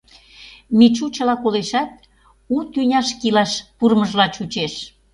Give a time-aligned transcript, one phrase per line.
[0.77, 1.91] Мичу чыла колешат,
[2.55, 4.73] у тӱняшке илаш пурымыжла чучеш.